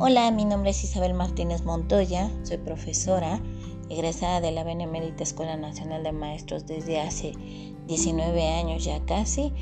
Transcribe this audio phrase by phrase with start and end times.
[0.00, 3.40] Hola, mi nombre es Isabel Martínez Montoya, soy profesora,
[3.90, 7.32] egresada de la Benemérita Escuela Nacional de Maestros desde hace
[7.88, 9.52] 19 años ya casi,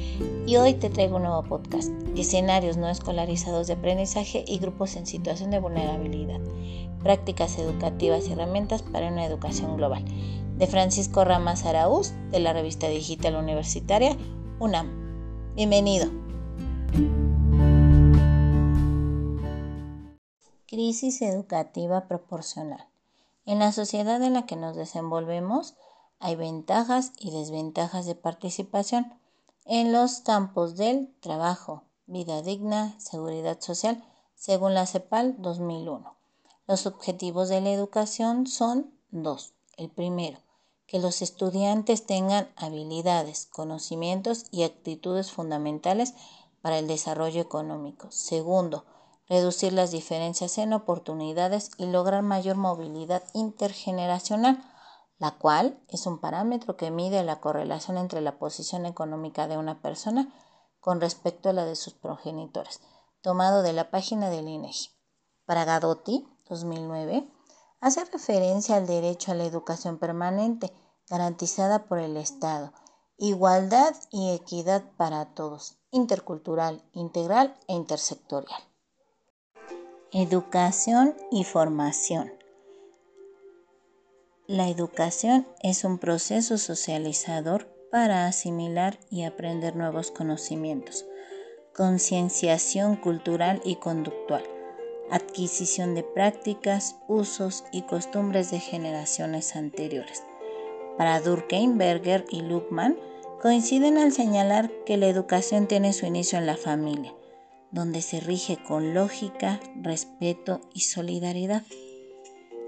[0.46, 5.06] y hoy te traigo un nuevo podcast, escenarios no escolarizados de aprendizaje y grupos en
[5.06, 6.40] situación de vulnerabilidad,
[7.02, 10.04] prácticas educativas y herramientas para una educación global,
[10.58, 14.14] de Francisco Ramas Araúz, de la revista digital universitaria
[14.58, 15.54] UNAM.
[15.54, 16.10] Bienvenido.
[20.68, 22.88] Crisis educativa proporcional.
[23.44, 25.76] En la sociedad en la que nos desenvolvemos
[26.18, 29.14] hay ventajas y desventajas de participación
[29.64, 34.02] en los campos del trabajo, vida digna, seguridad social,
[34.34, 36.16] según la CEPAL 2001.
[36.66, 39.54] Los objetivos de la educación son dos.
[39.76, 40.40] El primero,
[40.88, 46.14] que los estudiantes tengan habilidades, conocimientos y actitudes fundamentales
[46.60, 48.10] para el desarrollo económico.
[48.10, 48.84] Segundo,
[49.28, 54.62] reducir las diferencias en oportunidades y lograr mayor movilidad intergeneracional,
[55.18, 59.80] la cual es un parámetro que mide la correlación entre la posición económica de una
[59.80, 60.32] persona
[60.80, 62.80] con respecto a la de sus progenitores,
[63.20, 64.90] tomado de la página del INEGI.
[65.44, 67.28] Para Gadotti, 2009,
[67.80, 70.72] hace referencia al derecho a la educación permanente
[71.08, 72.72] garantizada por el Estado,
[73.16, 78.62] igualdad y equidad para todos, intercultural, integral e intersectorial.
[80.12, 82.32] Educación y formación.
[84.46, 91.06] La educación es un proceso socializador para asimilar y aprender nuevos conocimientos,
[91.74, 94.44] concienciación cultural y conductual,
[95.10, 100.22] adquisición de prácticas, usos y costumbres de generaciones anteriores.
[100.96, 101.80] Para Durkheim,
[102.30, 102.96] y Luckmann
[103.42, 107.12] coinciden al señalar que la educación tiene su inicio en la familia
[107.76, 111.62] donde se rige con lógica, respeto y solidaridad.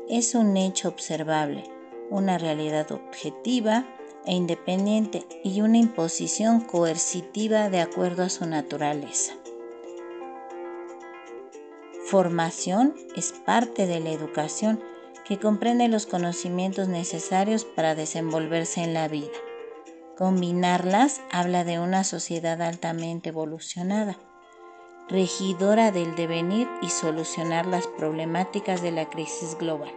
[0.06, 1.65] Es un hecho observable,
[2.10, 3.87] una realidad objetiva
[4.27, 9.33] e independiente y una imposición coercitiva de acuerdo a su naturaleza.
[12.04, 14.78] Formación es parte de la educación
[15.25, 19.28] que comprende los conocimientos necesarios para desenvolverse en la vida.
[20.19, 24.19] Combinarlas habla de una sociedad altamente evolucionada
[25.09, 29.93] regidora del devenir y solucionar las problemáticas de la crisis global.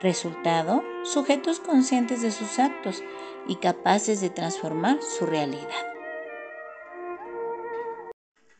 [0.00, 3.02] Resultado, sujetos conscientes de sus actos
[3.48, 5.86] y capaces de transformar su realidad.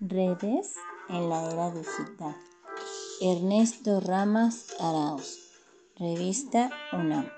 [0.01, 0.75] Redes
[1.09, 2.37] en la era digital.
[3.21, 5.53] Ernesto Ramas Arauz,
[5.97, 7.29] revista UNAM.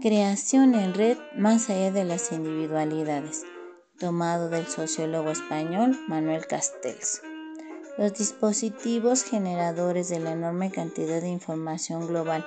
[0.00, 3.44] Creación en red más allá de las individualidades
[3.98, 7.20] tomado del sociólogo español Manuel Castells.
[7.96, 12.46] Los dispositivos generadores de la enorme cantidad de información global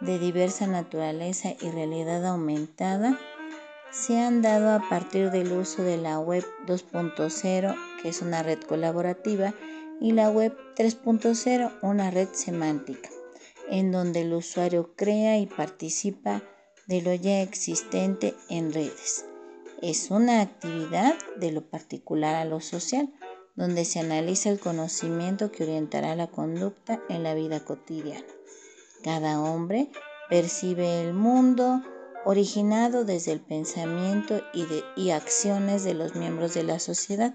[0.00, 3.18] de diversa naturaleza y realidad aumentada
[3.90, 8.60] se han dado a partir del uso de la web 2.0, que es una red
[8.60, 9.54] colaborativa,
[10.00, 13.10] y la web 3.0, una red semántica,
[13.68, 16.42] en donde el usuario crea y participa
[16.86, 19.26] de lo ya existente en redes
[19.82, 23.12] es una actividad de lo particular a lo social,
[23.56, 28.24] donde se analiza el conocimiento que orientará la conducta en la vida cotidiana.
[29.02, 29.90] Cada hombre
[30.30, 31.82] percibe el mundo
[32.24, 34.64] originado desde el pensamiento y,
[34.96, 37.34] y acciones de los miembros de la sociedad.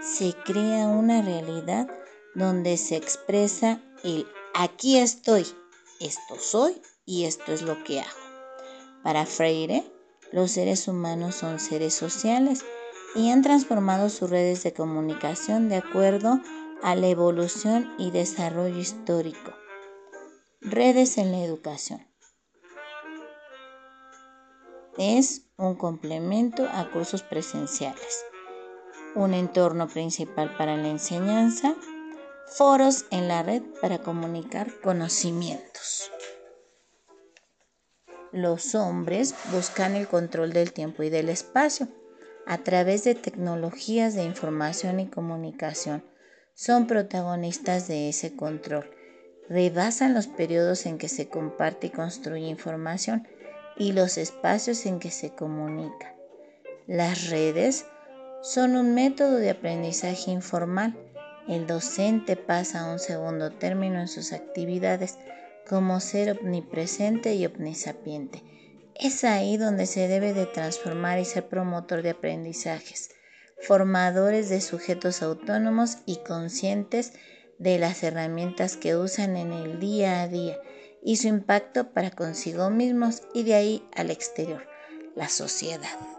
[0.00, 1.88] Se crea una realidad
[2.34, 5.46] donde se expresa el aquí estoy,
[6.00, 8.18] esto soy y esto es lo que hago.
[9.02, 9.84] Para Freire,
[10.32, 12.64] los seres humanos son seres sociales
[13.14, 16.40] y han transformado sus redes de comunicación de acuerdo
[16.82, 19.52] a la evolución y desarrollo histórico.
[20.60, 22.06] Redes en la educación.
[24.98, 28.24] Es un complemento a cursos presenciales,
[29.14, 31.74] un entorno principal para la enseñanza,
[32.46, 36.10] foros en la red para comunicar conocimientos.
[38.32, 41.88] Los hombres buscan el control del tiempo y del espacio
[42.46, 46.04] a través de tecnologías de información y comunicación.
[46.54, 48.90] Son protagonistas de ese control.
[49.48, 53.26] Rebasan los periodos en que se comparte y construye información
[53.76, 56.14] y los espacios en que se comunica.
[56.86, 57.86] Las redes
[58.42, 60.96] son un método de aprendizaje informal.
[61.48, 65.18] El docente pasa a un segundo término en sus actividades
[65.68, 68.42] como ser omnipresente y omnisapiente.
[68.94, 73.10] Es ahí donde se debe de transformar y ser promotor de aprendizajes.
[73.60, 77.12] formadores de sujetos autónomos y conscientes
[77.58, 80.56] de las herramientas que usan en el día a día
[81.02, 84.64] y su impacto para consigo mismos y de ahí al exterior,
[85.16, 86.17] la sociedad.